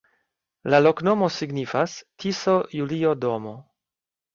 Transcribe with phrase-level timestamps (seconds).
[0.73, 1.95] La loknomo signifas:
[2.25, 3.59] Tiso-Julio-domo.